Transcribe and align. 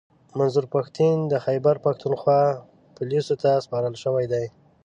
منظور 0.37 0.65
پښتین 0.75 1.15
د 1.31 1.33
خیبرپښتونخوا 1.45 2.41
پوليسو 2.95 3.35
ته 3.43 3.49
سپارل 3.65 3.95
شوی 4.03 4.25
دی 4.33 4.45